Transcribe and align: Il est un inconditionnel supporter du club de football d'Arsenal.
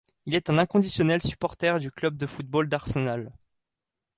Il 0.25 0.33
est 0.33 0.49
un 0.49 0.57
inconditionnel 0.57 1.21
supporter 1.21 1.77
du 1.79 1.91
club 1.91 2.17
de 2.17 2.25
football 2.25 2.67
d'Arsenal. 2.67 3.31